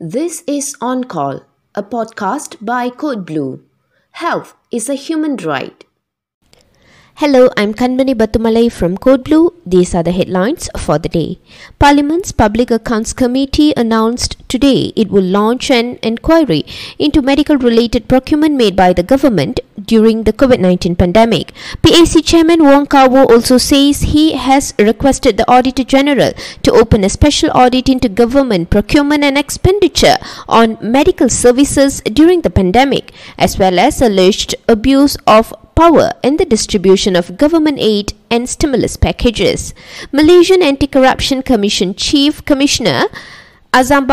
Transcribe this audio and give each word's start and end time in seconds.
This 0.00 0.44
is 0.46 0.76
On 0.80 1.02
Call, 1.02 1.40
a 1.74 1.82
podcast 1.82 2.64
by 2.64 2.88
Code 2.88 3.26
Blue. 3.26 3.64
Health 4.12 4.54
is 4.70 4.88
a 4.88 4.94
human 4.94 5.34
right. 5.38 5.84
Hello, 7.20 7.50
I'm 7.56 7.74
Kanmani 7.74 8.14
Batumalai 8.14 8.70
from 8.70 8.96
Code 8.96 9.24
Blue. 9.24 9.52
These 9.66 9.92
are 9.92 10.04
the 10.04 10.12
headlines 10.12 10.70
for 10.78 11.00
the 11.00 11.08
day. 11.08 11.40
Parliament's 11.80 12.30
Public 12.30 12.70
Accounts 12.70 13.12
Committee 13.12 13.72
announced 13.76 14.36
today 14.48 14.92
it 14.94 15.10
will 15.10 15.24
launch 15.24 15.68
an 15.68 15.98
inquiry 16.00 16.64
into 16.96 17.20
medical 17.20 17.56
related 17.56 18.06
procurement 18.06 18.54
made 18.54 18.76
by 18.76 18.92
the 18.92 19.02
government 19.02 19.58
during 19.84 20.22
the 20.22 20.32
COVID 20.32 20.60
19 20.60 20.94
pandemic. 20.94 21.52
PAC 21.82 22.24
Chairman 22.24 22.62
Wong 22.62 22.86
Kah 22.86 23.08
Woh 23.08 23.26
also 23.26 23.58
says 23.58 24.02
he 24.14 24.34
has 24.34 24.72
requested 24.78 25.38
the 25.38 25.50
Auditor 25.50 25.82
General 25.82 26.32
to 26.62 26.70
open 26.72 27.02
a 27.02 27.08
special 27.08 27.50
audit 27.50 27.88
into 27.88 28.08
government 28.08 28.70
procurement 28.70 29.24
and 29.24 29.36
expenditure 29.36 30.18
on 30.48 30.78
medical 30.80 31.28
services 31.28 32.00
during 32.02 32.42
the 32.42 32.50
pandemic, 32.50 33.12
as 33.36 33.58
well 33.58 33.80
as 33.80 34.00
alleged 34.00 34.54
abuse 34.68 35.16
of 35.26 35.52
power 35.78 36.10
in 36.24 36.38
the 36.38 36.44
distribution 36.44 37.14
of 37.14 37.36
government 37.36 37.78
aid 37.78 38.12
and 38.32 38.48
stimulus 38.48 38.96
packages. 38.96 39.72
Malaysian 40.10 40.60
Anti-Corruption 40.60 41.40
Commission 41.44 41.94
Chief 41.94 42.44
Commissioner 42.44 43.04
Azam 43.70 44.08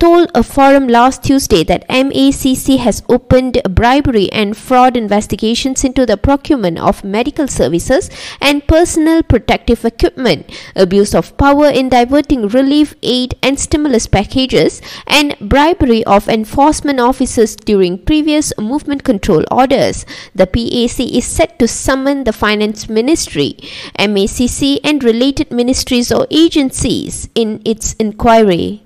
told 0.00 0.30
a 0.34 0.42
forum 0.42 0.88
last 0.88 1.22
Tuesday 1.22 1.62
that 1.62 1.88
MACC 1.88 2.76
has 2.78 3.02
opened 3.08 3.62
bribery 3.70 4.30
and 4.32 4.56
fraud 4.56 4.96
investigations 4.96 5.84
into 5.84 6.04
the 6.04 6.16
procurement 6.16 6.76
of 6.78 7.04
medical 7.04 7.46
services 7.46 8.10
and 8.40 8.66
personal 8.66 9.22
protective 9.22 9.84
equipment, 9.84 10.50
abuse 10.74 11.14
of 11.14 11.36
power 11.38 11.68
in 11.68 11.88
diverting 11.88 12.48
relief 12.48 12.94
aid 13.02 13.36
and 13.42 13.60
stimulus 13.60 14.08
packages, 14.08 14.82
and 15.06 15.36
bribery 15.40 16.04
of 16.04 16.28
enforcement 16.28 16.98
officers 16.98 17.54
during 17.54 17.96
previous 17.96 18.52
movement 18.58 19.04
control 19.04 19.44
orders. 19.52 20.04
The 20.34 20.48
PAC 20.48 21.00
is 21.00 21.24
set 21.24 21.58
to 21.60 21.68
summon 21.68 22.24
the 22.24 22.32
Finance 22.32 22.88
Ministry, 22.88 23.56
MACC, 23.98 24.80
and 24.82 25.02
related 25.04 25.52
ministries 25.52 26.10
or 26.10 26.26
agencies 26.30 27.28
in 27.34 27.62
its 27.64 27.94
inquiry. 27.94 28.82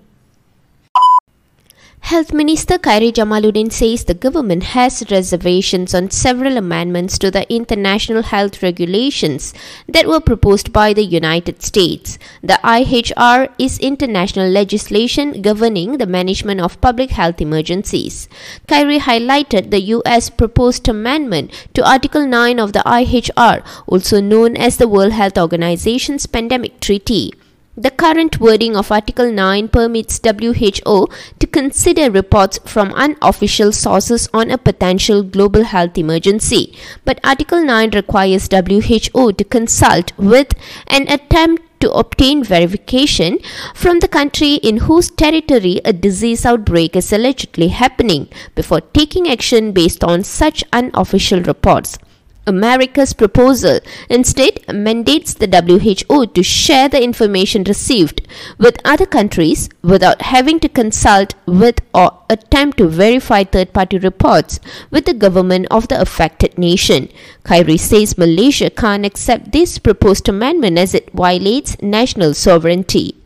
Health 2.08 2.34
Minister 2.34 2.76
Khairy 2.76 3.10
Jamaluddin 3.10 3.72
says 3.72 4.04
the 4.04 4.12
government 4.12 4.62
has 4.74 5.10
reservations 5.10 5.94
on 5.94 6.10
several 6.10 6.58
amendments 6.58 7.18
to 7.18 7.30
the 7.30 7.50
international 7.50 8.22
health 8.22 8.62
regulations 8.62 9.54
that 9.88 10.06
were 10.06 10.20
proposed 10.20 10.70
by 10.70 10.92
the 10.92 11.02
United 11.02 11.62
States. 11.62 12.18
The 12.42 12.60
IHR 12.62 13.48
is 13.58 13.78
international 13.78 14.50
legislation 14.50 15.40
governing 15.40 15.96
the 15.96 16.06
management 16.06 16.60
of 16.60 16.78
public 16.82 17.12
health 17.12 17.40
emergencies. 17.40 18.28
Khairy 18.68 18.98
highlighted 18.98 19.70
the 19.70 19.80
US 19.96 20.28
proposed 20.28 20.86
amendment 20.86 21.52
to 21.72 21.88
Article 21.88 22.26
9 22.26 22.60
of 22.60 22.74
the 22.74 22.80
IHR, 22.80 23.64
also 23.86 24.20
known 24.20 24.58
as 24.58 24.76
the 24.76 24.88
World 24.88 25.12
Health 25.12 25.38
Organization's 25.38 26.26
Pandemic 26.26 26.80
Treaty. 26.80 27.32
The 27.76 27.90
current 27.90 28.38
wording 28.38 28.76
of 28.76 28.92
Article 28.92 29.32
9 29.32 29.66
permits 29.66 30.20
WHO 30.24 31.08
to 31.40 31.46
consider 31.48 32.08
reports 32.08 32.60
from 32.64 32.92
unofficial 32.92 33.72
sources 33.72 34.28
on 34.32 34.52
a 34.52 34.58
potential 34.58 35.24
global 35.24 35.64
health 35.64 35.98
emergency, 35.98 36.78
but 37.04 37.18
Article 37.24 37.64
9 37.64 37.90
requires 37.90 38.48
WHO 38.48 39.32
to 39.32 39.42
consult 39.42 40.16
with 40.16 40.52
and 40.86 41.10
attempt 41.10 41.62
to 41.80 41.90
obtain 41.90 42.44
verification 42.44 43.40
from 43.74 43.98
the 43.98 44.06
country 44.06 44.54
in 44.54 44.76
whose 44.76 45.10
territory 45.10 45.80
a 45.84 45.92
disease 45.92 46.46
outbreak 46.46 46.94
is 46.94 47.12
allegedly 47.12 47.68
happening 47.68 48.28
before 48.54 48.82
taking 48.82 49.28
action 49.28 49.72
based 49.72 50.04
on 50.04 50.22
such 50.22 50.62
unofficial 50.72 51.40
reports. 51.40 51.98
America's 52.46 53.12
proposal 53.12 53.80
instead 54.10 54.60
mandates 54.72 55.34
the 55.34 55.48
WHO 55.48 56.26
to 56.26 56.42
share 56.42 56.88
the 56.88 57.02
information 57.02 57.64
received 57.64 58.26
with 58.58 58.80
other 58.84 59.06
countries 59.06 59.68
without 59.82 60.22
having 60.22 60.60
to 60.60 60.68
consult 60.68 61.34
with 61.46 61.80
or 61.94 62.18
attempt 62.28 62.78
to 62.78 62.88
verify 62.88 63.44
third 63.44 63.72
party 63.72 63.98
reports 63.98 64.60
with 64.90 65.06
the 65.06 65.14
government 65.14 65.66
of 65.70 65.88
the 65.88 66.00
affected 66.00 66.58
nation. 66.58 67.08
Khairy 67.44 67.78
says 67.78 68.18
Malaysia 68.18 68.70
can't 68.70 69.06
accept 69.06 69.52
this 69.52 69.78
proposed 69.78 70.28
amendment 70.28 70.78
as 70.78 70.94
it 70.94 71.10
violates 71.12 71.80
national 71.80 72.34
sovereignty. 72.34 73.23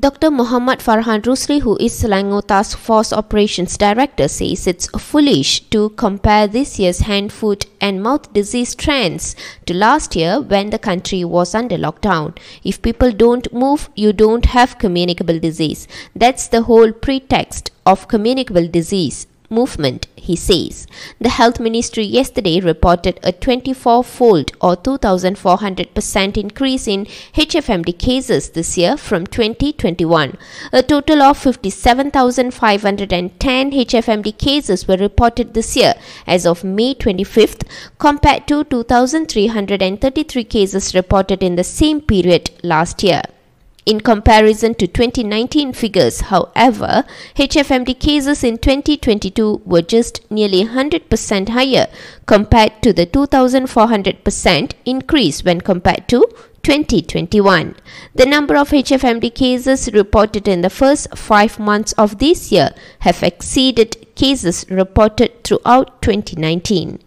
Dr. 0.00 0.30
Muhammad 0.30 0.78
Farhan 0.78 1.20
Rusli, 1.20 1.60
who 1.60 1.76
is 1.76 1.92
Selangor 1.92 2.46
Task 2.46 2.78
Force 2.78 3.12
Operations 3.12 3.76
Director, 3.76 4.28
says 4.28 4.66
it's 4.66 4.88
foolish 4.98 5.60
to 5.68 5.90
compare 5.90 6.46
this 6.46 6.78
year's 6.78 7.00
hand, 7.00 7.30
foot, 7.30 7.66
and 7.82 8.02
mouth 8.02 8.32
disease 8.32 8.74
trends 8.74 9.36
to 9.66 9.74
last 9.74 10.16
year 10.16 10.40
when 10.40 10.70
the 10.70 10.78
country 10.78 11.22
was 11.22 11.54
under 11.54 11.76
lockdown. 11.76 12.34
If 12.64 12.80
people 12.80 13.12
don't 13.12 13.52
move, 13.52 13.90
you 13.94 14.14
don't 14.14 14.46
have 14.46 14.78
communicable 14.78 15.38
disease. 15.38 15.86
That's 16.16 16.48
the 16.48 16.62
whole 16.62 16.92
pretext 16.92 17.70
of 17.84 18.08
communicable 18.08 18.68
disease 18.68 19.26
movement, 19.50 20.06
he 20.16 20.34
says. 20.36 20.86
The 21.20 21.28
health 21.28 21.60
ministry 21.60 22.04
yesterday 22.04 22.60
reported 22.60 23.20
a 23.22 23.32
24 23.32 24.04
fold 24.04 24.52
or 24.60 24.76
2400% 24.76 26.36
increase 26.36 26.86
in 26.86 27.06
HFMD 27.34 27.98
cases 27.98 28.50
this 28.50 28.78
year 28.78 28.96
from 28.96 29.26
2021. 29.26 30.38
A 30.72 30.82
total 30.82 31.22
of 31.22 31.36
57,510 31.36 33.72
HFMD 33.72 34.38
cases 34.38 34.86
were 34.86 34.96
reported 34.96 35.54
this 35.54 35.76
year 35.76 35.94
as 36.26 36.46
of 36.46 36.62
May 36.64 36.94
25th 36.94 37.62
compared 37.98 38.46
to 38.48 38.64
2,333 38.64 40.44
cases 40.44 40.94
reported 40.94 41.42
in 41.42 41.56
the 41.56 41.64
same 41.64 42.00
period 42.00 42.50
last 42.62 43.02
year. 43.02 43.22
In 43.86 44.00
comparison 44.00 44.74
to 44.74 44.86
2019 44.86 45.72
figures, 45.72 46.20
however, 46.22 47.04
HFMD 47.36 47.98
cases 47.98 48.44
in 48.44 48.58
2022 48.58 49.62
were 49.64 49.80
just 49.80 50.20
nearly 50.30 50.64
100% 50.64 51.48
higher 51.48 51.88
compared 52.26 52.82
to 52.82 52.92
the 52.92 53.06
2400% 53.06 54.72
increase 54.84 55.42
when 55.42 55.62
compared 55.62 56.08
to 56.08 56.28
2021. 56.62 57.74
The 58.14 58.26
number 58.26 58.54
of 58.56 58.70
HFMD 58.70 59.34
cases 59.34 59.90
reported 59.94 60.46
in 60.46 60.60
the 60.60 60.70
first 60.70 61.16
five 61.16 61.58
months 61.58 61.92
of 61.94 62.18
this 62.18 62.52
year 62.52 62.74
have 63.00 63.22
exceeded 63.22 64.14
cases 64.14 64.66
reported 64.68 65.42
throughout 65.42 66.02
2019. 66.02 66.98